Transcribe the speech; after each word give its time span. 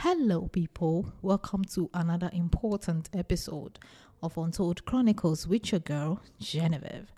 Hello, 0.00 0.46
people. 0.48 1.10
Welcome 1.22 1.64
to 1.74 1.88
another 1.94 2.28
important 2.34 3.08
episode 3.14 3.78
of 4.22 4.36
Untold 4.36 4.84
Chronicles 4.84 5.48
with 5.48 5.72
your 5.72 5.80
girl, 5.80 6.20
Genevieve. 6.38 7.10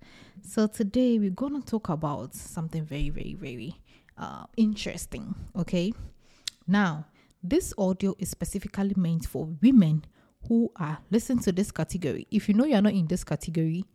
So, 0.42 0.68
today 0.68 1.18
we're 1.18 1.30
going 1.30 1.60
to 1.60 1.68
talk 1.68 1.88
about 1.88 2.36
something 2.36 2.84
very, 2.84 3.10
very, 3.10 3.34
very 3.34 3.80
uh, 4.16 4.44
interesting. 4.56 5.34
Okay. 5.56 5.92
Now, 6.68 7.06
this 7.42 7.74
audio 7.76 8.14
is 8.16 8.30
specifically 8.30 8.94
meant 8.96 9.26
for 9.26 9.46
women 9.60 10.04
who 10.46 10.70
are, 10.76 10.98
listen 11.10 11.40
to 11.40 11.52
this 11.52 11.72
category. 11.72 12.28
If 12.30 12.48
you 12.48 12.54
know 12.54 12.64
you're 12.64 12.80
not 12.80 12.92
in 12.92 13.08
this 13.08 13.24
category, 13.24 13.86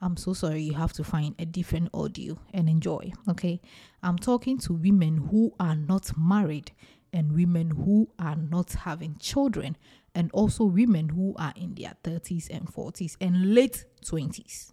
I'm 0.00 0.16
so 0.16 0.32
sorry, 0.32 0.62
you 0.62 0.74
have 0.74 0.92
to 0.94 1.04
find 1.04 1.36
a 1.38 1.46
different 1.46 1.90
audio 1.94 2.36
and 2.52 2.68
enjoy. 2.68 3.12
Okay. 3.28 3.60
I'm 4.02 4.18
talking 4.18 4.58
to 4.58 4.72
women 4.72 5.28
who 5.30 5.54
are 5.60 5.76
not 5.76 6.10
married 6.18 6.72
and 7.12 7.32
women 7.32 7.70
who 7.70 8.08
are 8.18 8.36
not 8.36 8.72
having 8.72 9.16
children, 9.18 9.76
and 10.14 10.30
also 10.32 10.64
women 10.64 11.08
who 11.08 11.34
are 11.38 11.52
in 11.56 11.74
their 11.74 11.94
30s 12.04 12.48
and 12.50 12.66
40s 12.66 13.16
and 13.20 13.54
late 13.54 13.84
20s. 14.04 14.72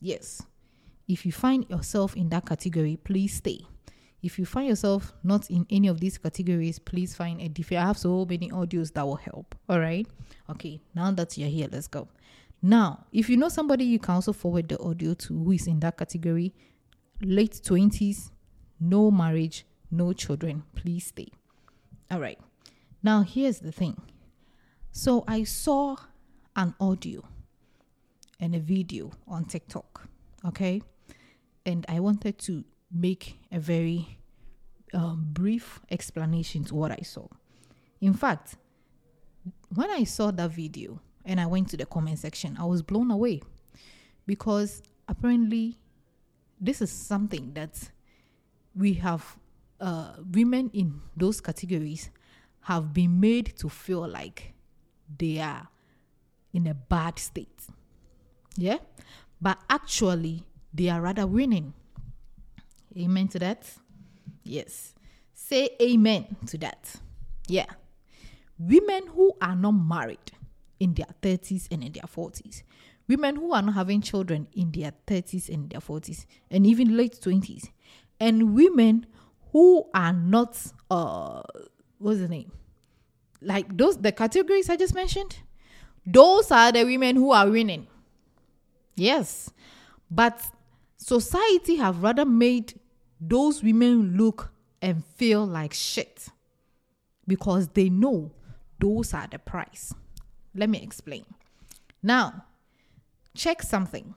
Yes. 0.00 0.42
If 1.08 1.26
you 1.26 1.32
find 1.32 1.68
yourself 1.68 2.16
in 2.16 2.28
that 2.30 2.46
category, 2.46 2.96
please 2.96 3.34
stay. 3.34 3.60
If 4.22 4.38
you 4.38 4.44
find 4.44 4.68
yourself 4.68 5.12
not 5.22 5.50
in 5.50 5.66
any 5.70 5.88
of 5.88 6.00
these 6.00 6.18
categories, 6.18 6.78
please 6.78 7.14
find 7.14 7.40
a 7.40 7.48
different. 7.48 7.82
I 7.82 7.86
have 7.86 7.98
so 7.98 8.24
many 8.24 8.50
audios 8.50 8.92
that 8.92 9.06
will 9.06 9.16
help. 9.16 9.54
All 9.68 9.80
right. 9.80 10.06
Okay. 10.50 10.80
Now 10.94 11.10
that 11.12 11.36
you're 11.38 11.48
here, 11.48 11.68
let's 11.70 11.88
go. 11.88 12.08
Now, 12.62 13.06
if 13.12 13.30
you 13.30 13.38
know 13.38 13.48
somebody, 13.48 13.84
you 13.84 13.98
can 13.98 14.16
also 14.16 14.32
forward 14.32 14.68
the 14.68 14.78
audio 14.78 15.14
to 15.14 15.44
who 15.44 15.52
is 15.52 15.66
in 15.66 15.80
that 15.80 15.96
category. 15.96 16.54
Late 17.22 17.52
20s, 17.52 18.30
no 18.78 19.10
marriage, 19.10 19.64
no 19.90 20.12
children. 20.12 20.64
Please 20.74 21.06
stay. 21.06 21.28
All 22.10 22.20
right. 22.20 22.38
Now, 23.02 23.22
here's 23.22 23.60
the 23.60 23.72
thing. 23.72 24.00
So, 24.92 25.24
I 25.26 25.44
saw 25.44 25.96
an 26.56 26.74
audio 26.80 27.22
and 28.40 28.54
a 28.54 28.58
video 28.58 29.12
on 29.28 29.44
TikTok. 29.44 30.08
Okay. 30.44 30.82
And 31.64 31.84
I 31.88 32.00
wanted 32.00 32.38
to 32.40 32.64
make 32.92 33.38
a 33.52 33.60
very 33.60 34.18
um, 34.92 35.28
brief 35.32 35.80
explanation 35.90 36.64
to 36.64 36.74
what 36.74 36.90
I 36.90 37.02
saw. 37.02 37.28
In 38.00 38.14
fact, 38.14 38.56
when 39.74 39.90
I 39.90 40.04
saw 40.04 40.30
that 40.30 40.50
video 40.50 41.00
and 41.24 41.40
I 41.40 41.46
went 41.46 41.68
to 41.70 41.76
the 41.76 41.86
comment 41.86 42.18
section, 42.18 42.56
I 42.58 42.64
was 42.64 42.82
blown 42.82 43.10
away 43.10 43.42
because 44.26 44.82
apparently 45.08 45.78
this 46.60 46.82
is 46.82 46.90
something 46.90 47.52
that 47.54 47.90
we 48.74 48.94
have 48.94 49.36
uh, 49.80 50.12
women 50.32 50.70
in 50.72 51.00
those 51.16 51.40
categories 51.40 52.10
have 52.62 52.92
been 52.92 53.18
made 53.18 53.56
to 53.58 53.68
feel 53.68 54.06
like 54.06 54.52
they 55.18 55.40
are 55.40 55.68
in 56.52 56.66
a 56.66 56.74
bad 56.74 57.18
state. 57.18 57.66
Yeah? 58.56 58.78
But 59.40 59.58
actually, 59.68 60.44
they 60.72 60.88
are 60.88 61.00
rather 61.00 61.26
winning. 61.26 61.72
Amen 62.96 63.28
to 63.28 63.38
that? 63.38 63.70
Yes. 64.44 64.94
Say 65.32 65.70
amen 65.80 66.36
to 66.46 66.58
that. 66.58 66.94
Yeah. 67.48 67.66
Women 68.58 69.06
who 69.08 69.32
are 69.40 69.56
not 69.56 69.72
married 69.72 70.32
in 70.78 70.94
their 70.94 71.06
30s 71.22 71.68
and 71.70 71.82
in 71.82 71.92
their 71.92 72.02
40s, 72.02 72.62
women 73.08 73.36
who 73.36 73.52
are 73.52 73.62
not 73.62 73.74
having 73.74 74.00
children 74.00 74.46
in 74.52 74.70
their 74.72 74.92
30s 75.06 75.48
and 75.48 75.70
their 75.70 75.80
40s, 75.80 76.26
and 76.50 76.66
even 76.66 76.96
late 76.96 77.18
20s, 77.20 77.70
and 78.18 78.54
women 78.54 79.06
who 79.52 79.86
are 79.94 80.12
not, 80.12 80.60
uh, 80.90 81.42
what's 81.98 82.20
the 82.20 82.28
name? 82.28 82.52
Like 83.40 83.76
those, 83.76 83.98
the 83.98 84.12
categories 84.12 84.68
I 84.68 84.76
just 84.76 84.94
mentioned, 84.94 85.38
those 86.06 86.50
are 86.50 86.72
the 86.72 86.84
women 86.84 87.16
who 87.16 87.32
are 87.32 87.48
winning. 87.48 87.86
Yes. 88.96 89.50
But 90.10 90.42
society 90.96 91.76
have 91.76 92.02
rather 92.02 92.24
made 92.24 92.78
those 93.20 93.62
women 93.62 94.16
look 94.16 94.52
and 94.82 95.04
feel 95.04 95.46
like 95.46 95.72
shit 95.72 96.28
because 97.26 97.68
they 97.68 97.88
know 97.88 98.32
those 98.78 99.14
are 99.14 99.28
the 99.30 99.38
price. 99.38 99.94
Let 100.54 100.70
me 100.70 100.82
explain. 100.82 101.24
Now, 102.02 102.44
check 103.34 103.62
something. 103.62 104.14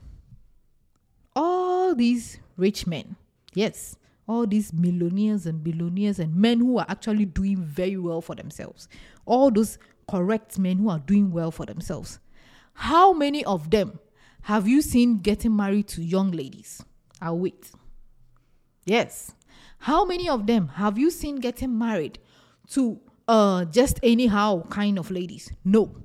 All 1.36 1.96
these 1.96 2.40
rich 2.58 2.88
men, 2.88 3.16
yes, 3.54 3.98
all 4.28 4.48
these 4.48 4.74
millionaires 4.74 5.46
and 5.46 5.64
billionaires 5.64 6.20
and 6.20 6.36
men 6.36 6.60
who 6.60 6.78
are 6.78 6.86
actually 6.88 7.26
doing 7.26 7.58
very 7.58 7.98
well 7.98 8.22
for 8.22 8.36
themselves, 8.36 8.88
all 9.26 9.52
those 9.52 9.78
correct 10.10 10.58
men 10.58 10.78
who 10.78 10.90
are 10.90 11.00
doing 11.00 11.32
well 11.32 11.52
for 11.52 11.66
themselves, 11.66 12.20
how 12.74 13.14
many 13.14 13.44
of 13.46 13.70
them 13.70 14.00
have 14.44 14.68
you 14.68 14.82
seen 14.82 15.20
getting 15.20 15.56
married 15.56 15.88
to 15.90 16.04
young 16.04 16.32
ladies? 16.32 16.84
I'll 17.22 17.40
wait. 17.40 17.72
Yes. 18.86 19.34
How 19.80 20.06
many 20.06 20.28
of 20.28 20.48
them 20.48 20.70
have 20.70 20.98
you 20.98 21.10
seen 21.10 21.38
getting 21.38 21.78
married 21.78 22.20
to 22.72 23.00
uh 23.28 23.66
just 23.66 24.00
anyhow 24.04 24.64
kind 24.70 25.00
of 25.00 25.12
ladies? 25.12 25.52
No. 25.64 25.96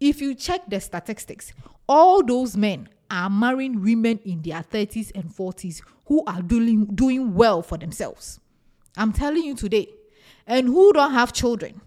If 0.00 0.20
you 0.20 0.34
check 0.34 0.68
the 0.68 0.80
statistics, 0.80 1.52
all 1.88 2.24
those 2.24 2.56
men 2.56 2.88
are 3.10 3.30
marrying 3.30 3.82
women 3.82 4.18
in 4.24 4.42
their 4.42 4.62
30s 4.62 5.12
and 5.14 5.30
40s 5.30 5.82
who 6.06 6.24
are 6.26 6.42
doing 6.42 6.86
doing 6.86 7.34
well 7.34 7.62
for 7.62 7.78
themselves. 7.78 8.40
I'm 8.96 9.12
telling 9.12 9.44
you 9.44 9.54
today. 9.54 9.88
And 10.46 10.68
who 10.68 10.92
don't 10.92 11.12
have 11.12 11.32
children. 11.32 11.80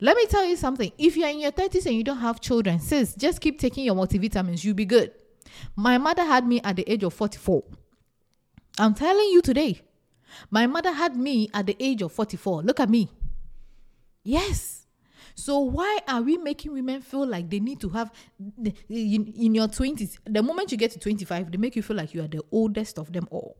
Let 0.00 0.16
me 0.16 0.26
tell 0.26 0.44
you 0.46 0.56
something. 0.56 0.92
If 0.96 1.16
you're 1.16 1.28
in 1.28 1.40
your 1.40 1.52
30s 1.52 1.84
and 1.86 1.94
you 1.94 2.02
don't 2.02 2.18
have 2.18 2.40
children, 2.40 2.80
sis, 2.80 3.14
just 3.14 3.40
keep 3.40 3.58
taking 3.58 3.84
your 3.84 3.94
multivitamins. 3.94 4.64
You'll 4.64 4.74
be 4.74 4.86
good. 4.86 5.12
My 5.76 5.98
mother 5.98 6.24
had 6.24 6.46
me 6.46 6.60
at 6.62 6.76
the 6.76 6.90
age 6.90 7.02
of 7.02 7.12
44. 7.12 7.62
I'm 8.78 8.94
telling 8.94 9.26
you 9.26 9.42
today. 9.42 9.82
My 10.50 10.66
mother 10.66 10.92
had 10.92 11.16
me 11.16 11.50
at 11.52 11.66
the 11.66 11.76
age 11.78 12.00
of 12.02 12.12
44. 12.12 12.62
Look 12.62 12.80
at 12.80 12.88
me. 12.88 13.10
Yes. 14.22 14.79
So 15.40 15.60
why 15.60 16.00
are 16.06 16.20
we 16.20 16.36
making 16.36 16.72
women 16.72 17.00
feel 17.00 17.26
like 17.26 17.48
they 17.48 17.60
need 17.60 17.80
to 17.80 17.88
have 17.90 18.12
in, 18.58 18.74
in 18.88 19.54
your 19.54 19.68
20s? 19.68 20.18
The 20.26 20.42
moment 20.42 20.70
you 20.70 20.78
get 20.78 20.90
to 20.92 20.98
25, 20.98 21.50
they 21.50 21.56
make 21.56 21.76
you 21.76 21.82
feel 21.82 21.96
like 21.96 22.12
you 22.12 22.22
are 22.22 22.28
the 22.28 22.42
oldest 22.52 22.98
of 22.98 23.12
them 23.12 23.26
all. 23.30 23.56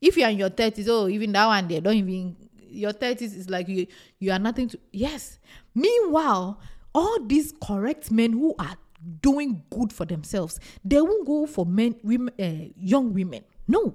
If 0.00 0.16
you 0.16 0.24
are 0.24 0.30
in 0.30 0.38
your 0.38 0.50
30s, 0.50 0.86
oh, 0.88 1.08
even 1.08 1.32
that 1.32 1.46
one 1.46 1.68
they 1.68 1.80
don't 1.80 1.94
even 1.94 2.36
your 2.68 2.92
30s 2.92 3.22
is 3.22 3.50
like 3.50 3.68
you 3.68 3.86
you 4.18 4.30
are 4.30 4.38
nothing 4.38 4.68
to 4.68 4.78
yes. 4.92 5.38
Meanwhile, 5.74 6.60
all 6.94 7.24
these 7.24 7.52
correct 7.62 8.10
men 8.10 8.32
who 8.32 8.54
are 8.58 8.76
doing 9.22 9.62
good 9.70 9.92
for 9.92 10.04
themselves, 10.04 10.60
they 10.84 11.00
won't 11.00 11.26
go 11.26 11.46
for 11.46 11.64
men, 11.64 11.96
women, 12.02 12.34
uh, 12.38 12.72
young 12.76 13.12
women. 13.14 13.42
No. 13.66 13.94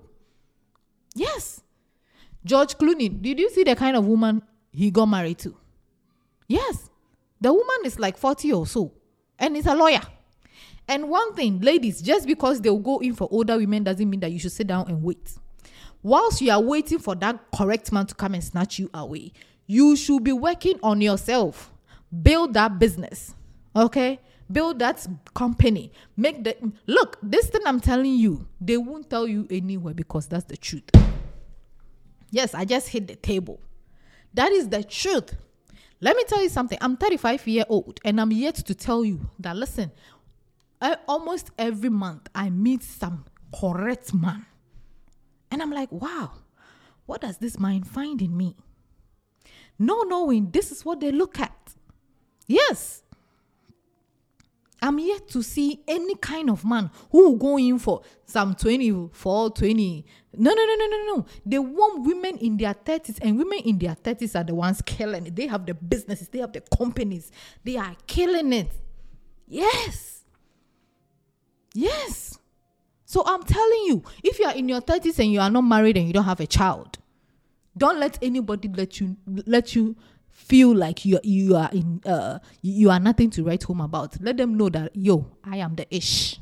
Yes. 1.15 1.61
George 2.43 2.77
Clooney, 2.77 3.21
did 3.21 3.39
you 3.39 3.49
see 3.49 3.63
the 3.63 3.75
kind 3.75 3.95
of 3.95 4.05
woman 4.05 4.41
he 4.71 4.91
got 4.91 5.05
married 5.05 5.37
to? 5.39 5.55
Yes. 6.47 6.84
The 7.45 7.53
woman 7.53 7.81
is 7.83 7.99
like 7.99 8.17
40 8.17 8.53
or 8.53 8.65
so, 8.65 8.91
and 9.37 9.55
is 9.55 9.67
a 9.67 9.75
lawyer. 9.75 10.01
And 10.87 11.09
one 11.09 11.35
thing, 11.35 11.61
ladies, 11.61 12.01
just 12.01 12.25
because 12.25 12.59
they'll 12.59 12.79
go 12.79 12.97
in 12.97 13.13
for 13.13 13.27
older 13.29 13.55
women 13.55 13.83
doesn't 13.83 14.09
mean 14.09 14.19
that 14.21 14.31
you 14.31 14.39
should 14.39 14.51
sit 14.51 14.65
down 14.65 14.87
and 14.87 15.03
wait. 15.03 15.35
Whilst 16.01 16.41
you 16.41 16.49
are 16.49 16.59
waiting 16.59 16.97
for 16.97 17.13
that 17.13 17.39
correct 17.55 17.91
man 17.91 18.07
to 18.07 18.15
come 18.15 18.33
and 18.33 18.43
snatch 18.43 18.79
you 18.79 18.89
away, 18.95 19.31
you 19.67 19.95
should 19.95 20.23
be 20.23 20.31
working 20.31 20.79
on 20.81 21.01
yourself. 21.01 21.71
Build 22.23 22.55
that 22.55 22.79
business. 22.79 23.35
Okay? 23.75 24.19
Build 24.51 24.79
that 24.79 25.05
company. 25.35 25.91
Make 26.17 26.43
the 26.43 26.57
look, 26.87 27.19
this 27.21 27.45
thing 27.49 27.61
I'm 27.67 27.79
telling 27.79 28.15
you, 28.15 28.47
they 28.59 28.77
won't 28.77 29.07
tell 29.07 29.27
you 29.27 29.45
anywhere 29.51 29.93
because 29.93 30.25
that's 30.25 30.45
the 30.45 30.57
truth. 30.57 30.89
Yes, 32.31 32.55
I 32.55 32.65
just 32.65 32.89
hit 32.89 33.07
the 33.07 33.15
table. 33.15 33.59
That 34.33 34.51
is 34.51 34.69
the 34.69 34.83
truth. 34.83 35.35
Let 36.05 36.15
me 36.15 36.23
tell 36.27 36.43
you 36.43 36.49
something. 36.49 36.77
I'm 36.81 36.97
35 36.97 37.47
year 37.47 37.65
old 37.67 37.99
and 38.05 38.21
I'm 38.21 38.31
yet 38.31 38.53
to 38.53 38.75
tell 38.75 39.03
you 39.03 39.27
that 39.39 39.55
listen, 39.55 39.91
I, 40.79 40.97
almost 41.07 41.49
every 41.57 41.89
month 41.89 42.29
I 42.35 42.51
meet 42.51 42.83
some 42.83 43.25
correct 43.59 44.13
man. 44.13 44.45
And 45.49 45.63
I'm 45.63 45.71
like, 45.71 45.91
wow, 45.91 46.33
what 47.07 47.21
does 47.21 47.39
this 47.39 47.57
man 47.57 47.83
find 47.83 48.21
in 48.21 48.37
me? 48.37 48.55
No 49.79 50.03
knowing 50.03 50.51
this 50.51 50.71
is 50.71 50.85
what 50.85 50.99
they 50.99 51.11
look 51.11 51.39
at. 51.39 51.73
Yes. 52.45 53.01
I'm 54.83 54.99
yet 54.99 55.27
to 55.29 55.41
see 55.41 55.81
any 55.87 56.13
kind 56.17 56.51
of 56.51 56.63
man 56.63 56.91
who 57.11 57.31
will 57.31 57.37
go 57.37 57.57
in 57.57 57.79
for 57.79 58.03
some 58.27 58.53
24, 58.53 59.49
20. 59.49 60.05
No, 60.37 60.53
no, 60.53 60.65
no, 60.65 60.75
no, 60.75 60.87
no, 60.87 61.15
no. 61.15 61.25
They 61.45 61.59
want 61.59 62.05
women 62.05 62.37
in 62.37 62.57
their 62.57 62.73
30s, 62.73 63.19
and 63.21 63.37
women 63.37 63.59
in 63.59 63.77
their 63.77 63.95
30s 63.95 64.39
are 64.39 64.43
the 64.43 64.55
ones 64.55 64.81
killing 64.81 65.27
it. 65.27 65.35
They 65.35 65.47
have 65.47 65.65
the 65.65 65.73
businesses, 65.73 66.27
they 66.29 66.39
have 66.39 66.53
the 66.53 66.61
companies, 66.61 67.31
they 67.63 67.77
are 67.77 67.95
killing 68.07 68.53
it. 68.53 68.71
Yes. 69.47 70.23
Yes. 71.73 72.39
So 73.05 73.23
I'm 73.25 73.43
telling 73.43 73.83
you, 73.85 74.03
if 74.23 74.39
you 74.39 74.45
are 74.45 74.55
in 74.55 74.67
your 74.67 74.81
30s 74.81 75.19
and 75.19 75.31
you 75.31 75.39
are 75.39 75.49
not 75.49 75.61
married 75.61 75.97
and 75.97 76.07
you 76.07 76.13
don't 76.13 76.23
have 76.23 76.39
a 76.39 76.47
child, 76.47 76.97
don't 77.77 77.99
let 77.99 78.17
anybody 78.21 78.69
let 78.69 78.99
you 78.99 79.17
let 79.25 79.75
you 79.75 79.95
feel 80.29 80.73
like 80.75 81.05
you 81.05 81.19
you 81.23 81.55
are 81.55 81.69
in 81.71 82.01
uh 82.05 82.39
you 82.61 82.89
are 82.89 82.99
nothing 82.99 83.29
to 83.29 83.43
write 83.43 83.63
home 83.63 83.81
about. 83.81 84.19
Let 84.21 84.37
them 84.37 84.55
know 84.57 84.69
that 84.69 84.95
yo, 84.95 85.27
I 85.43 85.57
am 85.57 85.75
the 85.75 85.85
ish. 85.95 86.39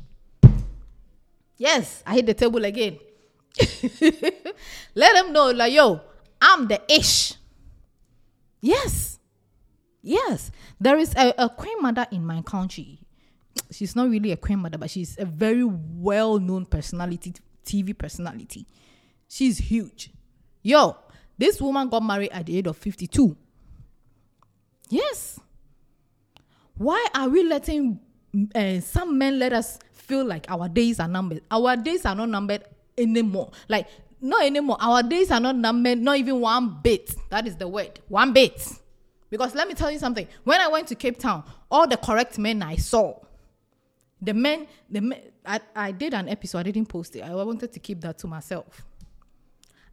Yes, 1.56 2.02
I 2.06 2.14
hit 2.14 2.26
the 2.26 2.34
table 2.34 2.64
again. 2.64 2.98
Let 4.94 5.14
them 5.14 5.32
know 5.32 5.50
like 5.50 5.72
yo, 5.72 6.00
I'm 6.40 6.66
the 6.68 6.80
ish. 6.88 7.34
Yes. 8.60 9.18
Yes. 10.02 10.50
There 10.80 10.98
is 10.98 11.14
a, 11.16 11.34
a 11.38 11.48
queen 11.48 11.80
mother 11.80 12.06
in 12.10 12.24
my 12.24 12.42
country. 12.42 13.00
She's 13.70 13.94
not 13.94 14.08
really 14.10 14.32
a 14.32 14.36
queen 14.36 14.58
mother, 14.58 14.78
but 14.78 14.90
she's 14.90 15.18
a 15.18 15.24
very 15.24 15.64
well 15.64 16.38
known 16.38 16.66
personality, 16.66 17.34
TV 17.64 17.96
personality. 17.96 18.66
She's 19.28 19.58
huge. 19.58 20.10
Yo, 20.62 20.96
this 21.38 21.60
woman 21.60 21.88
got 21.88 22.02
married 22.02 22.30
at 22.32 22.46
the 22.46 22.58
age 22.58 22.66
of 22.66 22.76
52. 22.76 23.36
Yes. 24.88 25.40
Why 26.76 27.06
are 27.14 27.28
we 27.28 27.44
letting 27.44 28.00
uh, 28.54 28.80
some 28.80 29.16
men 29.16 29.38
let 29.38 29.52
us 29.52 29.78
feel 29.92 30.24
like 30.24 30.46
our 30.50 30.68
days 30.68 31.00
are 31.00 31.08
numbered? 31.08 31.42
Our 31.50 31.76
days 31.76 32.04
are 32.04 32.14
not 32.14 32.28
numbered 32.28 32.64
anymore. 32.96 33.50
Like, 33.68 33.88
not 34.20 34.44
anymore. 34.44 34.76
Our 34.80 35.02
days 35.02 35.30
are 35.30 35.40
not 35.40 35.56
numbered, 35.56 35.98
not 35.98 36.16
even 36.16 36.40
one 36.40 36.80
bit. 36.82 37.14
That 37.30 37.46
is 37.46 37.56
the 37.56 37.68
word. 37.68 38.00
One 38.08 38.32
bit. 38.32 38.66
Because 39.30 39.54
let 39.54 39.68
me 39.68 39.74
tell 39.74 39.90
you 39.90 39.98
something. 39.98 40.26
When 40.44 40.60
I 40.60 40.68
went 40.68 40.88
to 40.88 40.94
Cape 40.94 41.18
Town, 41.18 41.44
all 41.70 41.86
the 41.86 41.96
correct 41.96 42.38
men 42.38 42.62
I 42.62 42.76
saw, 42.76 43.18
the 44.22 44.32
men, 44.32 44.66
the 44.88 45.00
men, 45.00 45.20
I, 45.44 45.60
I 45.74 45.92
did 45.92 46.14
an 46.14 46.28
episode, 46.28 46.58
I 46.58 46.62
didn't 46.62 46.88
post 46.88 47.14
it. 47.16 47.22
I 47.22 47.34
wanted 47.34 47.72
to 47.72 47.80
keep 47.80 48.00
that 48.02 48.18
to 48.18 48.26
myself. 48.26 48.84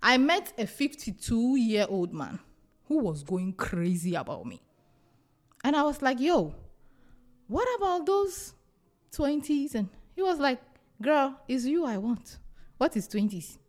I 0.02 0.18
met 0.18 0.54
a 0.58 0.66
52 0.66 1.58
year 1.58 1.86
old 1.90 2.14
man 2.14 2.40
who 2.86 3.00
was 3.00 3.24
going 3.24 3.54
crazy 3.54 4.16
about 4.16 4.46
me. 4.46 4.62
And 5.64 5.76
I 5.76 5.84
was 5.84 6.02
like, 6.02 6.20
yo, 6.20 6.56
what 7.48 7.68
about 7.78 8.06
those 8.06 8.54
20s? 9.12 9.76
And 9.76 9.90
he 10.16 10.22
was 10.22 10.40
like, 10.40 10.60
girl, 11.02 11.40
it's 11.48 11.66
you 11.66 11.86
I 11.86 11.98
want. 11.98 12.38
What 12.82 12.98
is 12.98 13.08
20s? 13.08 13.60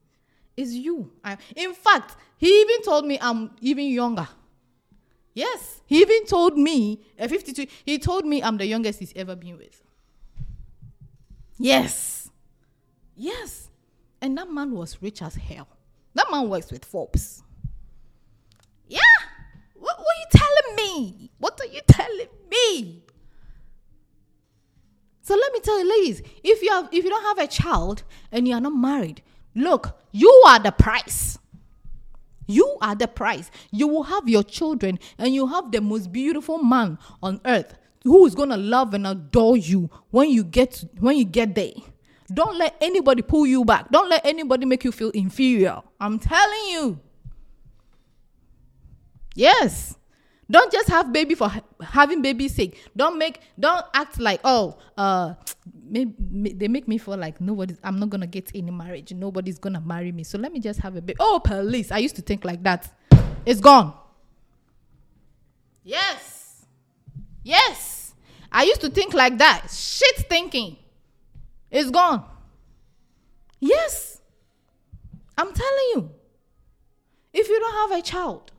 It's 0.57 0.73
you. 0.73 1.13
I, 1.23 1.37
in 1.55 1.75
fact, 1.75 2.17
he 2.39 2.47
even 2.63 2.83
told 2.83 3.05
me 3.05 3.19
I'm 3.21 3.51
even 3.61 3.89
younger. 3.89 4.27
Yes, 5.35 5.83
he 5.85 6.01
even 6.01 6.25
told 6.25 6.57
me, 6.57 6.99
at 7.19 7.29
52, 7.29 7.67
he 7.85 7.99
told 7.99 8.25
me 8.25 8.43
I'm 8.43 8.57
the 8.57 8.65
youngest 8.65 9.01
he's 9.01 9.13
ever 9.15 9.37
been 9.37 9.59
with. 9.59 9.83
Yes. 11.59 12.31
Yes. 13.15 13.69
And 14.23 14.39
that 14.39 14.51
man 14.51 14.73
was 14.73 14.97
rich 15.03 15.21
as 15.21 15.35
hell. 15.35 15.69
That 16.15 16.29
man 16.31 16.49
works 16.49 16.73
with 16.73 16.83
Forbes. 16.83 17.43
Yeah. 18.89 19.01
What, 19.75 19.99
were 19.99 20.05
you 20.05 20.27
telling 20.31 20.77
me? 20.77 21.31
What 21.37 21.61
are 21.61 21.67
you 21.67 21.83
telling 21.87 22.29
me? 22.51 23.03
So 25.23 25.35
let 25.37 25.53
me 25.53 25.61
tell 25.61 25.79
you, 25.79 25.89
ladies, 25.89 26.23
if 26.43 26.63
you 26.63 26.71
have 26.71 26.89
if 26.93 27.05
you 27.05 27.11
don't 27.11 27.37
have 27.37 27.39
a 27.39 27.47
child 27.47 28.03
and 28.33 28.47
you 28.47 28.55
are 28.55 28.61
not 28.61 28.75
married, 28.75 29.23
look, 29.55 29.99
you 30.11 30.29
are 30.47 30.59
the 30.59 30.73
price. 30.73 31.39
You 32.47 32.77
are 32.83 32.97
the 32.97 33.07
price. 33.07 33.51
You 33.71 33.87
will 33.87 34.03
have 34.03 34.29
your 34.29 34.43
children 34.43 34.99
and 35.19 35.33
you 35.33 35.47
have 35.47 35.71
the 35.71 35.81
most 35.81 36.13
beautiful 36.13 36.59
man 36.59 36.99
on 37.23 37.41
earth 37.45 37.75
who 38.03 38.27
is 38.27 38.35
gonna 38.35 38.57
love 38.57 38.95
and 38.95 39.07
adore 39.07 39.57
you 39.57 39.89
when 40.11 40.29
you 40.29 40.43
get 40.43 40.85
when 40.99 41.17
you 41.17 41.25
get 41.25 41.55
there. 41.55 41.73
Don't 42.33 42.59
let 42.59 42.77
anybody 42.81 43.23
pull 43.23 43.47
you 43.47 43.65
back. 43.65 43.91
Don't 43.91 44.09
let 44.09 44.27
anybody 44.27 44.67
make 44.67 44.85
you 44.85 44.91
feel 44.91 45.11
inferior. 45.11 45.83
I'm 46.01 46.19
telling 46.19 46.69
you. 46.71 46.99
Yes. 49.35 49.97
Don't 50.53 50.71
just 50.71 50.91
have 50.91 51.15
baby 51.15 51.35
for 51.35 51.49
ha- 51.49 51.63
having 51.81 52.21
baby's 52.21 52.55
sake. 52.55 52.79
Don't 52.95 53.19
make 53.19 53.41
don't 53.59 53.85
act 53.95 54.21
like 54.21 54.39
oh 54.45 54.77
uh 54.99 55.33
maybe, 55.83 56.13
they 56.53 56.69
make 56.69 56.87
me 56.87 56.99
feel 56.99 57.17
like 57.17 57.41
nobody's 57.41 57.79
I'm 57.83 57.99
not 57.99 58.11
gonna 58.11 58.27
get 58.27 58.51
any 58.55 58.71
marriage. 58.71 59.15
Nobody's 59.15 59.59
gonna 59.59 59.81
marry 59.81 60.13
me. 60.13 60.25
So 60.25 60.37
let 60.37 60.53
me 60.53 60.61
just 60.61 60.81
have 60.81 60.95
a 60.95 61.01
baby. 61.01 61.17
Oh 61.19 61.41
police. 61.43 61.91
I 61.91 61.99
used 61.99 62.17
to 62.17 62.23
think 62.23 62.45
like 62.45 62.63
that. 62.65 62.93
It's 63.47 63.61
gone. 63.61 63.95
Yes. 65.85 66.67
Yes. 67.43 68.15
I 68.53 68.65
used 68.65 68.83
to 68.83 68.91
think 68.91 69.15
like 69.15 69.39
that. 69.39 69.69
Shit 69.71 70.29
thinking. 70.29 70.77
It's 71.71 71.91
gone. 71.91 72.27
Yes. 73.59 74.21
I'm 75.39 75.51
telling 75.55 75.89
you. 75.95 76.11
If 77.33 77.49
you 77.49 77.59
don't 77.59 77.91
have 77.91 77.99
a 77.99 78.03
child, 78.03 78.53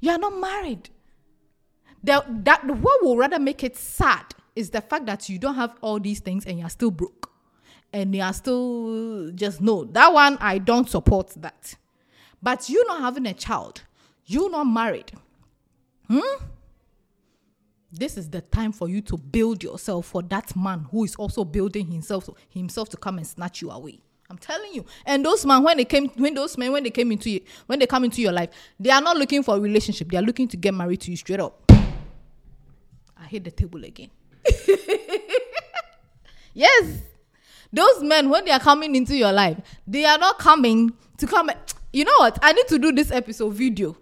you 0.00 0.12
are 0.12 0.18
not 0.18 0.38
married. 0.38 0.90
The, 2.02 2.24
that 2.44 2.64
what 2.66 3.02
will 3.02 3.16
rather 3.16 3.38
make 3.38 3.62
it 3.62 3.76
sad 3.76 4.24
is 4.56 4.70
the 4.70 4.80
fact 4.80 5.06
that 5.06 5.28
you 5.28 5.38
don't 5.38 5.54
have 5.54 5.74
all 5.80 6.00
these 6.00 6.20
things 6.20 6.46
and 6.46 6.58
you 6.58 6.64
are 6.64 6.70
still 6.70 6.90
broke. 6.90 7.30
And 7.92 8.14
you 8.14 8.22
are 8.22 8.32
still 8.32 9.30
just 9.32 9.60
no. 9.60 9.84
That 9.84 10.12
one 10.12 10.38
I 10.40 10.58
don't 10.58 10.88
support 10.88 11.30
that. 11.36 11.74
But 12.42 12.68
you 12.68 12.84
not 12.86 13.00
having 13.00 13.26
a 13.26 13.34
child, 13.34 13.82
you 14.24 14.48
not 14.48 14.64
married. 14.64 15.12
Hmm? 16.08 16.44
This 17.92 18.16
is 18.16 18.30
the 18.30 18.40
time 18.40 18.72
for 18.72 18.88
you 18.88 19.00
to 19.02 19.16
build 19.16 19.64
yourself 19.64 20.06
for 20.06 20.22
that 20.22 20.54
man 20.54 20.86
who 20.90 21.04
is 21.04 21.16
also 21.16 21.44
building 21.44 21.90
himself 21.90 22.30
himself 22.48 22.88
to 22.90 22.96
come 22.96 23.18
and 23.18 23.26
snatch 23.26 23.60
you 23.60 23.70
away. 23.70 24.00
I'm 24.30 24.38
telling 24.38 24.72
you. 24.72 24.84
And 25.04 25.24
those 25.24 25.44
men, 25.44 25.64
when 25.64 25.76
they 25.76 25.84
came, 25.84 26.08
when 26.10 26.34
those 26.34 26.56
men, 26.56 26.70
when 26.70 26.84
they 26.84 26.90
came 26.90 27.10
into 27.10 27.28
you, 27.28 27.40
when 27.66 27.80
they 27.80 27.86
come 27.86 28.04
into 28.04 28.22
your 28.22 28.32
life, 28.32 28.50
they 28.78 28.90
are 28.90 29.00
not 29.00 29.16
looking 29.16 29.42
for 29.42 29.56
a 29.56 29.60
relationship. 29.60 30.08
They 30.08 30.18
are 30.18 30.22
looking 30.22 30.46
to 30.48 30.56
get 30.56 30.72
married 30.72 31.00
to 31.02 31.10
you 31.10 31.16
straight 31.16 31.40
up. 31.40 31.69
I 33.20 33.26
hit 33.26 33.44
the 33.44 33.50
table 33.50 33.84
again. 33.84 34.10
yes. 36.54 37.02
Those 37.72 38.02
men, 38.02 38.30
when 38.30 38.44
they 38.44 38.50
are 38.50 38.60
coming 38.60 38.94
into 38.94 39.16
your 39.16 39.32
life, 39.32 39.58
they 39.86 40.04
are 40.04 40.18
not 40.18 40.38
coming 40.38 40.92
to 41.18 41.26
come. 41.26 41.50
You 41.92 42.04
know 42.04 42.14
what? 42.20 42.38
I 42.40 42.52
need 42.52 42.68
to 42.68 42.78
do 42.78 42.92
this 42.92 43.10
episode 43.10 43.52
video. 43.52 43.96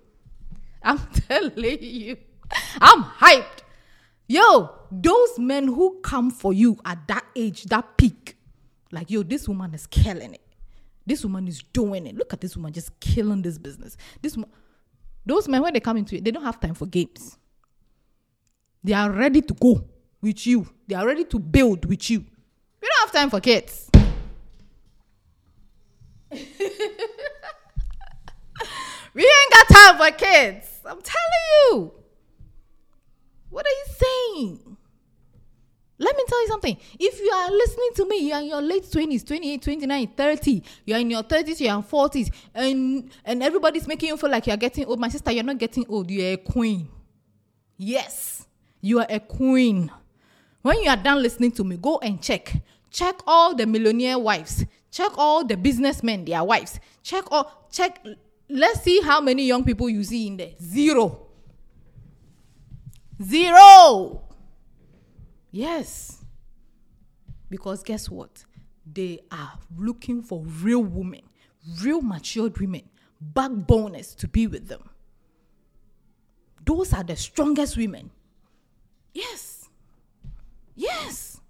I'm 0.82 0.98
telling 1.28 1.82
you. 1.82 2.18
I'm 2.82 3.02
hyped. 3.02 3.62
Yo, 4.26 4.70
those 4.92 5.38
men 5.38 5.68
who 5.68 5.98
come 6.02 6.30
for 6.30 6.52
you 6.52 6.78
at 6.84 7.08
that 7.08 7.24
age, 7.34 7.64
that 7.64 7.96
peak, 7.96 8.36
like, 8.92 9.10
yo, 9.10 9.22
this 9.22 9.48
woman 9.48 9.72
is 9.72 9.86
killing 9.86 10.34
it. 10.34 10.42
This 11.06 11.24
woman 11.24 11.48
is 11.48 11.62
doing 11.72 12.06
it. 12.06 12.14
Look 12.14 12.34
at 12.34 12.42
this 12.42 12.54
woman 12.56 12.74
just 12.74 13.00
killing 13.00 13.40
this 13.40 13.56
business. 13.56 13.96
This 14.20 14.36
those 15.24 15.48
men, 15.48 15.62
when 15.62 15.72
they 15.72 15.80
come 15.80 15.96
into 15.96 16.16
it, 16.16 16.24
they 16.24 16.30
don't 16.30 16.44
have 16.44 16.60
time 16.60 16.74
for 16.74 16.84
games. 16.84 17.38
They 18.82 18.92
are 18.92 19.10
ready 19.10 19.42
to 19.42 19.54
go 19.54 19.84
with 20.20 20.46
you. 20.46 20.66
They 20.86 20.94
are 20.94 21.06
ready 21.06 21.24
to 21.24 21.38
build 21.38 21.84
with 21.84 22.10
you. 22.10 22.20
We 22.20 22.88
don't 22.88 23.00
have 23.00 23.12
time 23.12 23.30
for 23.30 23.40
kids. 23.40 23.90
we 26.30 26.38
ain't 29.22 29.52
got 29.52 29.68
time 29.68 29.96
for 29.96 30.10
kids. 30.16 30.80
I'm 30.84 31.00
telling 31.02 31.70
you. 31.70 31.92
What 33.50 33.66
are 33.66 33.70
you 33.70 33.84
saying? 33.96 34.76
Let 36.00 36.16
me 36.16 36.22
tell 36.28 36.40
you 36.42 36.48
something. 36.48 36.76
If 37.00 37.20
you 37.20 37.28
are 37.30 37.50
listening 37.50 37.90
to 37.96 38.08
me, 38.08 38.28
you 38.28 38.32
are 38.32 38.40
in 38.40 38.46
your 38.48 38.62
late 38.62 38.84
20s, 38.84 39.26
28, 39.26 39.62
29, 39.62 40.06
30, 40.16 40.62
you 40.84 40.94
are 40.94 41.00
in 41.00 41.10
your 41.10 41.24
30s, 41.24 41.58
you 41.58 41.68
are 41.68 41.78
in 41.78 41.82
40s, 41.82 42.30
and, 42.54 43.10
and 43.24 43.42
everybody's 43.42 43.88
making 43.88 44.10
you 44.10 44.16
feel 44.16 44.30
like 44.30 44.46
you 44.46 44.52
are 44.52 44.56
getting 44.56 44.84
old. 44.84 45.00
My 45.00 45.08
sister, 45.08 45.32
you're 45.32 45.42
not 45.42 45.58
getting 45.58 45.84
old. 45.88 46.08
You're 46.08 46.34
a 46.34 46.36
queen. 46.36 46.88
Yes, 47.76 48.46
you 48.80 49.00
are 49.00 49.06
a 49.08 49.20
queen. 49.20 49.90
When 50.62 50.82
you 50.82 50.90
are 50.90 50.96
done 50.96 51.22
listening 51.22 51.52
to 51.52 51.64
me, 51.64 51.76
go 51.76 51.98
and 51.98 52.20
check. 52.22 52.54
Check 52.90 53.16
all 53.26 53.54
the 53.54 53.66
millionaire 53.66 54.18
wives. 54.18 54.64
Check 54.90 55.12
all 55.16 55.44
the 55.44 55.56
businessmen, 55.56 56.24
their 56.24 56.42
wives. 56.42 56.80
Check 57.02 57.24
all, 57.30 57.68
check. 57.70 58.04
Let's 58.48 58.82
see 58.82 59.00
how 59.02 59.20
many 59.20 59.46
young 59.46 59.64
people 59.64 59.88
you 59.88 60.02
see 60.04 60.26
in 60.26 60.36
there. 60.36 60.52
Zero. 60.60 61.26
Zero. 63.22 64.22
Yes. 65.50 66.24
Because 67.50 67.82
guess 67.82 68.08
what? 68.08 68.44
They 68.90 69.20
are 69.30 69.58
looking 69.76 70.22
for 70.22 70.42
real 70.44 70.82
women, 70.82 71.22
real 71.82 72.00
matured 72.00 72.58
women, 72.58 72.82
backboners 73.34 74.16
to 74.16 74.28
be 74.28 74.46
with 74.46 74.68
them. 74.68 74.88
Those 76.64 76.92
are 76.92 77.04
the 77.04 77.16
strongest 77.16 77.76
women. 77.76 78.10
Yes. 79.18 79.68
Yes. 80.76 81.40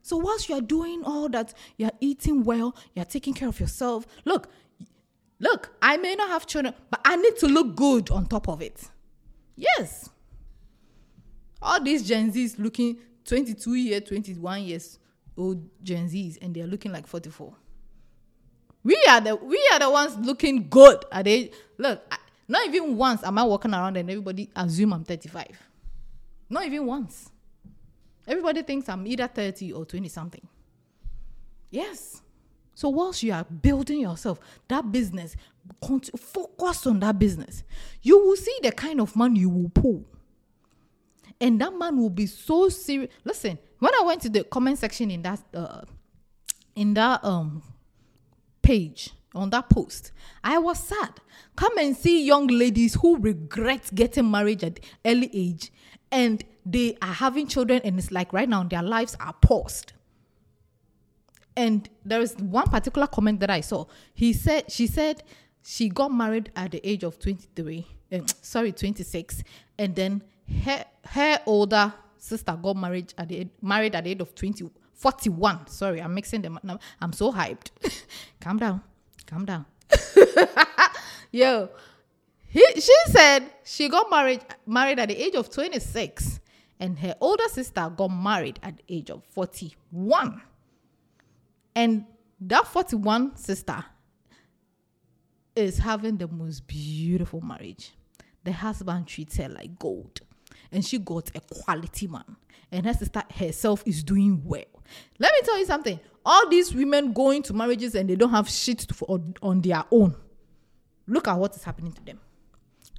So 0.00 0.16
whilst 0.16 0.48
you 0.48 0.54
are 0.54 0.62
doing 0.62 1.02
all 1.04 1.28
that, 1.28 1.52
you 1.76 1.86
are 1.86 1.92
eating 2.00 2.42
well, 2.42 2.74
you 2.94 3.02
are 3.02 3.06
taking 3.06 3.34
care 3.34 3.48
of 3.48 3.60
yourself. 3.60 4.06
Look, 4.24 4.48
look, 5.38 5.70
I 5.82 5.98
may 5.98 6.14
not 6.14 6.28
have 6.30 6.46
children, 6.46 6.72
but 6.90 7.00
I 7.04 7.16
need 7.16 7.36
to 7.38 7.48
look 7.48 7.76
good 7.76 8.10
on 8.10 8.24
top 8.26 8.48
of 8.48 8.62
it. 8.62 8.88
Yes. 9.56 10.08
All 11.60 11.82
these 11.82 12.06
Gen 12.06 12.32
Zs 12.32 12.58
looking 12.58 12.96
22 13.26 13.74
years, 13.74 14.02
21 14.04 14.62
years 14.62 14.98
old 15.36 15.68
Gen 15.82 16.08
Zs, 16.08 16.38
and 16.40 16.54
they're 16.54 16.66
looking 16.66 16.92
like 16.92 17.06
44. 17.06 17.52
We 18.84 18.96
are 19.10 19.20
the 19.20 19.36
we 19.36 19.60
are 19.72 19.80
the 19.80 19.90
ones 19.90 20.16
looking 20.18 20.68
good 20.68 21.04
Are 21.10 21.24
they 21.24 21.50
Look, 21.76 22.00
I, 22.10 22.18
Not 22.46 22.68
even 22.68 22.96
once 22.96 23.24
am 23.24 23.36
I 23.36 23.42
walking 23.42 23.74
around 23.74 23.96
and 23.96 24.08
everybody 24.08 24.48
assume 24.54 24.92
I'm 24.94 25.02
35. 25.04 25.48
Not 26.48 26.64
even 26.66 26.86
once. 26.86 27.30
Everybody 28.26 28.62
thinks 28.62 28.88
I'm 28.88 29.06
either 29.06 29.26
30 29.26 29.72
or 29.72 29.84
20 29.84 30.08
something. 30.08 30.46
Yes. 31.70 32.22
So 32.74 32.88
whilst 32.88 33.22
you 33.22 33.32
are 33.32 33.44
building 33.44 34.00
yourself, 34.00 34.38
that 34.68 34.90
business, 34.92 35.36
focus 35.80 36.86
on 36.86 37.00
that 37.00 37.18
business. 37.18 37.64
You 38.02 38.18
will 38.18 38.36
see 38.36 38.56
the 38.62 38.72
kind 38.72 39.00
of 39.00 39.16
man 39.16 39.34
you 39.36 39.48
will 39.48 39.70
pull. 39.70 40.04
And 41.40 41.60
that 41.60 41.74
man 41.74 41.96
will 41.98 42.10
be 42.10 42.26
so 42.26 42.68
serious. 42.68 43.10
Listen, 43.24 43.58
when 43.78 43.92
I 43.94 44.02
went 44.04 44.22
to 44.22 44.28
the 44.28 44.44
comment 44.44 44.78
section 44.78 45.10
in 45.10 45.22
that 45.22 45.40
uh, 45.54 45.82
in 46.74 46.94
that 46.94 47.24
um 47.24 47.62
page 48.62 49.10
on 49.36 49.50
that 49.50 49.68
post, 49.68 50.12
I 50.42 50.58
was 50.58 50.78
sad. 50.78 51.20
Come 51.54 51.78
and 51.78 51.96
see 51.96 52.24
young 52.24 52.46
ladies 52.46 52.94
who 52.94 53.18
regret 53.18 53.90
getting 53.94 54.30
married 54.30 54.64
at 54.64 54.80
early 55.04 55.30
age 55.32 55.70
and 56.10 56.44
they 56.64 56.96
are 57.02 57.12
having 57.12 57.46
children 57.46 57.80
and 57.84 57.98
it's 57.98 58.10
like 58.10 58.32
right 58.32 58.48
now 58.48 58.64
their 58.64 58.82
lives 58.82 59.16
are 59.20 59.34
paused. 59.34 59.92
And 61.56 61.88
there 62.04 62.20
is 62.20 62.34
one 62.36 62.66
particular 62.66 63.06
comment 63.06 63.40
that 63.40 63.50
I 63.50 63.60
saw. 63.60 63.86
He 64.14 64.32
said 64.32 64.70
she 64.70 64.86
said 64.86 65.22
she 65.64 65.88
got 65.88 66.12
married 66.12 66.50
at 66.54 66.72
the 66.72 66.86
age 66.86 67.02
of 67.02 67.18
23, 67.18 67.86
uh, 68.12 68.18
sorry, 68.42 68.72
26, 68.72 69.42
and 69.78 69.94
then 69.94 70.22
her 70.64 70.84
her 71.04 71.40
older 71.46 71.92
sister 72.18 72.58
got 72.60 72.76
married 72.76 73.14
at 73.16 73.28
the 73.28 73.48
married 73.62 73.94
at 73.94 74.04
the 74.04 74.10
age 74.10 74.20
of 74.20 74.34
20 74.34 74.70
41. 74.96 75.66
Sorry, 75.68 76.00
I'm 76.00 76.14
mixing 76.14 76.42
them 76.42 76.58
up. 76.68 76.82
I'm 77.00 77.12
so 77.12 77.32
hyped. 77.32 77.70
calm 78.40 78.58
down. 78.58 78.82
Calm 79.26 79.44
down. 79.44 79.66
Yo, 81.32 81.68
he, 82.46 82.64
she 82.76 82.94
said 83.06 83.42
she 83.64 83.88
got 83.88 84.10
married 84.10 84.40
married 84.66 84.98
at 84.98 85.08
the 85.08 85.16
age 85.16 85.34
of 85.34 85.50
26 85.50 86.40
and 86.78 86.98
her 86.98 87.14
older 87.20 87.48
sister 87.48 87.90
got 87.94 88.08
married 88.08 88.58
at 88.62 88.76
the 88.76 88.96
age 88.96 89.10
of 89.10 89.24
41. 89.24 90.42
And 91.74 92.04
that 92.40 92.66
41 92.66 93.36
sister 93.36 93.84
is 95.54 95.78
having 95.78 96.18
the 96.18 96.28
most 96.28 96.66
beautiful 96.66 97.40
marriage. 97.40 97.92
The 98.44 98.52
husband 98.52 99.06
treats 99.06 99.38
her 99.38 99.48
like 99.48 99.78
gold. 99.78 100.20
And 100.72 100.84
she 100.84 100.98
got 100.98 101.30
a 101.34 101.40
quality 101.40 102.06
man. 102.06 102.36
And 102.72 102.86
her 102.86 102.94
sister 102.94 103.22
herself 103.30 103.82
is 103.86 104.02
doing 104.02 104.42
well. 104.44 104.64
Let 105.18 105.32
me 105.32 105.40
tell 105.44 105.58
you 105.58 105.66
something. 105.66 106.00
All 106.24 106.48
these 106.48 106.74
women 106.74 107.12
going 107.12 107.42
to 107.44 107.54
marriages 107.54 107.94
and 107.94 108.10
they 108.10 108.16
don't 108.16 108.30
have 108.30 108.48
shit 108.48 108.86
for, 108.92 109.20
on 109.42 109.60
their 109.60 109.84
own. 109.90 110.16
Look 111.06 111.28
at 111.28 111.38
what 111.38 111.54
is 111.54 111.62
happening 111.62 111.92
to 111.92 112.04
them. 112.04 112.20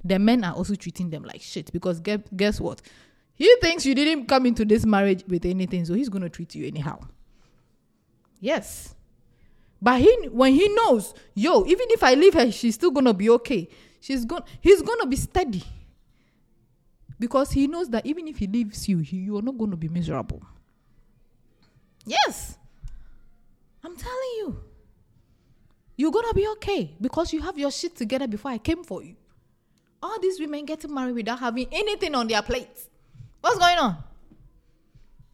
The 0.02 0.18
men 0.18 0.44
are 0.44 0.54
also 0.54 0.74
treating 0.74 1.10
them 1.10 1.24
like 1.24 1.42
shit 1.42 1.72
because 1.72 2.00
guess, 2.00 2.20
guess 2.34 2.60
what? 2.60 2.80
He 3.34 3.54
thinks 3.60 3.84
you 3.84 3.94
didn't 3.94 4.26
come 4.26 4.46
into 4.46 4.64
this 4.64 4.86
marriage 4.86 5.24
with 5.28 5.44
anything, 5.44 5.84
so 5.84 5.94
he's 5.94 6.08
going 6.08 6.22
to 6.22 6.28
treat 6.28 6.54
you 6.54 6.66
anyhow. 6.66 7.00
Yes. 8.40 8.94
But 9.80 10.00
he 10.00 10.28
when 10.30 10.54
he 10.54 10.68
knows, 10.68 11.14
yo, 11.34 11.64
even 11.64 11.86
if 11.90 12.02
I 12.02 12.14
leave 12.14 12.34
her, 12.34 12.50
she's 12.50 12.74
still 12.74 12.90
gonna 12.90 13.14
be 13.14 13.30
okay. 13.30 13.68
She's 14.00 14.24
going 14.24 14.42
he's 14.60 14.82
gonna 14.82 15.06
be 15.06 15.16
steady. 15.16 15.62
Because 17.18 17.50
he 17.50 17.66
knows 17.66 17.88
that 17.90 18.06
even 18.06 18.28
if 18.28 18.38
he 18.38 18.46
leaves 18.46 18.88
you, 18.88 18.98
he, 18.98 19.18
you're 19.18 19.42
not 19.42 19.58
gonna 19.58 19.76
be 19.76 19.88
miserable. 19.88 20.42
Yes. 22.04 22.56
I'm 23.84 23.96
telling 23.96 24.32
you. 24.38 24.60
You're 25.96 26.12
gonna 26.12 26.32
be 26.32 26.46
okay 26.48 26.94
because 27.00 27.32
you 27.32 27.42
have 27.42 27.58
your 27.58 27.72
shit 27.72 27.96
together 27.96 28.28
before 28.28 28.52
I 28.52 28.58
came 28.58 28.84
for 28.84 29.02
you. 29.02 29.16
All 30.00 30.20
these 30.20 30.38
women 30.38 30.64
getting 30.64 30.94
married 30.94 31.16
without 31.16 31.40
having 31.40 31.66
anything 31.72 32.14
on 32.14 32.28
their 32.28 32.42
plates. 32.42 32.88
What's 33.40 33.58
going 33.58 33.78
on? 33.78 33.96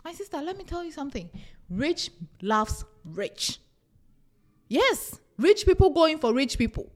My 0.05 0.13
sister, 0.13 0.39
let 0.39 0.57
me 0.57 0.65
tell 0.65 0.83
you 0.83 0.93
something. 0.93 1.31
Rich 1.69 2.11
loves 2.41 2.85
rich. 3.05 3.59
Yes, 4.69 5.19
rich 5.39 5.67
people 5.67 5.91
going 5.91 6.19
for 6.19 6.33
rich 6.33 6.57
people. 6.57 6.91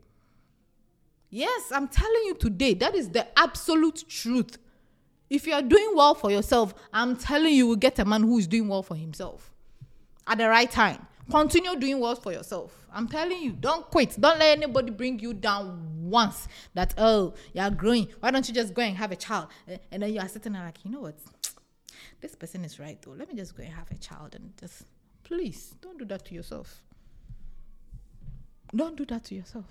Yes, 1.31 1.71
I'm 1.73 1.89
telling 1.89 2.23
you 2.25 2.35
today, 2.35 2.75
that 2.75 2.95
is 2.95 3.11
the 3.11 3.27
absolute 3.39 4.09
truth. 4.09 4.59
If 5.31 5.47
you 5.47 5.53
are 5.55 5.63
doing 5.63 5.93
well 5.95 6.15
for 6.15 6.31
yourself, 6.31 6.75
I'm 6.93 7.17
telling 7.17 7.53
you, 7.53 7.59
you 7.59 7.67
will 7.67 7.77
get 7.77 7.99
a 7.99 8.05
man 8.05 8.23
who 8.23 8.39
is 8.39 8.47
doing 8.47 8.69
well 8.69 8.83
for 8.83 8.97
himself 8.97 9.53
at 10.27 10.39
the 10.39 10.49
right 10.49 10.71
time. 10.71 11.07
Continue 11.31 11.77
doing 11.77 12.01
well 12.01 12.15
for 12.15 12.33
yourself. 12.33 12.87
I'm 12.91 13.07
telling 13.07 13.43
you, 13.43 13.53
don't 13.53 13.85
quit. 13.91 14.19
Don't 14.19 14.39
let 14.39 14.57
anybody 14.57 14.91
bring 14.91 15.19
you 15.19 15.35
down 15.35 16.09
once 16.09 16.49
that, 16.73 16.95
oh, 16.97 17.35
you're 17.53 17.71
growing. 17.71 18.09
Why 18.21 18.31
don't 18.31 18.49
you 18.49 18.55
just 18.55 18.73
go 18.73 18.81
and 18.81 18.97
have 18.97 19.13
a 19.13 19.17
child? 19.17 19.49
And 19.93 20.03
then 20.03 20.15
you 20.15 20.21
are 20.21 20.29
sitting 20.29 20.55
there 20.55 20.63
like, 20.63 20.83
you 20.85 20.91
know 20.91 21.01
what? 21.01 21.17
This 22.21 22.35
person 22.35 22.65
is 22.65 22.81
right 22.81 23.01
though. 23.03 23.11
Let 23.13 23.29
me 23.29 23.35
just 23.35 23.55
go 23.55 23.63
and 23.63 23.73
have 23.73 23.91
a 23.91 23.97
child 23.97 24.35
and 24.35 24.55
just, 24.59 24.85
please, 25.23 25.75
don't 25.83 25.99
do 25.99 26.07
that 26.07 26.25
to 26.27 26.35
yourself. 26.35 26.83
Don't 28.75 28.97
do 28.97 29.05
that 29.07 29.25
to 29.25 29.35
yourself. 29.35 29.67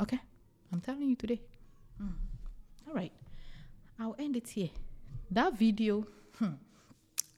Okay? 0.00 0.18
I'm 0.72 0.80
telling 0.80 1.08
you 1.08 1.16
today. 1.16 1.40
Mm. 2.02 2.14
All 2.88 2.94
right. 2.94 3.12
I'll 3.98 4.16
end 4.18 4.36
it 4.36 4.48
here. 4.48 4.70
That 5.30 5.54
video, 5.54 6.06
hmm, 6.38 6.54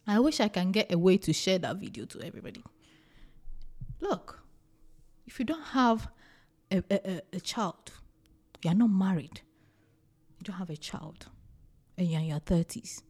I 0.07 0.19
wish 0.21 0.41
I 0.41 0.49
can 0.49 0.73
get 0.73 0.93
a 0.93 0.99
way 0.99 1.17
to 1.19 1.33
share 1.33 1.59
that 1.59 1.77
video 1.77 2.05
to 2.07 2.23
everybody. 2.23 2.63
Look, 4.01 4.41
if 5.27 5.39
you 5.39 5.45
don't 5.45 5.63
have 5.63 6.09
a, 6.71 6.83
a, 6.91 7.21
a 7.33 7.41
child, 7.41 7.93
you're 8.63 8.75
not 8.75 8.91
married, 8.91 9.41
you 10.39 10.45
don't 10.45 10.57
have 10.57 10.71
a 10.71 10.77
child, 10.77 11.27
and 11.97 12.09
you're 12.09 12.21
in 12.21 12.27
your 12.27 12.41
30s 12.41 13.03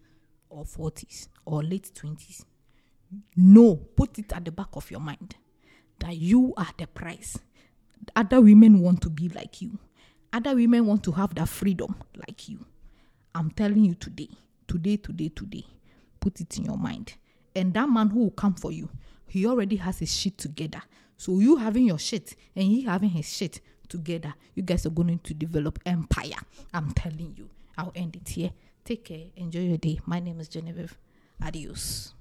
or 0.48 0.64
40s 0.64 1.28
or 1.44 1.62
late 1.62 1.90
20s, 1.94 2.44
no, 3.36 3.76
put 3.76 4.18
it 4.18 4.32
at 4.32 4.44
the 4.44 4.52
back 4.52 4.68
of 4.74 4.90
your 4.90 5.00
mind 5.00 5.34
that 6.00 6.16
you 6.16 6.52
are 6.56 6.68
the 6.76 6.86
price. 6.86 7.38
Other 8.14 8.40
women 8.40 8.80
want 8.80 9.02
to 9.02 9.10
be 9.10 9.28
like 9.28 9.60
you. 9.60 9.78
Other 10.32 10.54
women 10.54 10.86
want 10.86 11.02
to 11.04 11.12
have 11.12 11.34
that 11.34 11.48
freedom 11.48 11.96
like 12.26 12.48
you. 12.48 12.64
I'm 13.34 13.50
telling 13.50 13.84
you 13.84 13.94
today, 13.94 14.28
today, 14.68 14.96
today, 14.96 15.30
today, 15.30 15.66
put 16.20 16.40
it 16.40 16.56
in 16.58 16.66
your 16.66 16.76
mind. 16.78 17.14
And 17.56 17.74
that 17.74 17.88
man 17.88 18.10
who 18.10 18.20
will 18.20 18.30
come 18.30 18.54
for 18.54 18.70
you, 18.70 18.88
he 19.26 19.46
already 19.46 19.76
has 19.76 19.98
his 19.98 20.14
shit 20.14 20.38
together. 20.38 20.82
So 21.16 21.40
you 21.40 21.56
having 21.56 21.84
your 21.86 21.98
shit 21.98 22.36
and 22.54 22.64
he 22.64 22.82
having 22.82 23.10
his 23.10 23.28
shit 23.28 23.60
together, 23.88 24.34
you 24.54 24.62
guys 24.62 24.86
are 24.86 24.90
going 24.90 25.18
to 25.18 25.34
develop 25.34 25.78
empire. 25.84 26.38
I'm 26.72 26.92
telling 26.92 27.34
you. 27.36 27.48
I'll 27.76 27.92
end 27.94 28.16
it 28.16 28.28
here. 28.28 28.50
Take 28.84 29.04
care. 29.04 29.26
Enjoy 29.36 29.60
your 29.60 29.78
day. 29.78 30.00
My 30.06 30.20
name 30.20 30.40
is 30.40 30.48
Genevieve. 30.48 30.96
Adios. 31.42 32.14